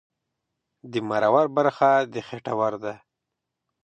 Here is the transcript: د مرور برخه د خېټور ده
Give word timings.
د 0.91 0.93
مرور 1.09 1.47
برخه 1.57 1.91
د 2.11 2.15
خېټور 2.27 2.73
ده 2.83 2.93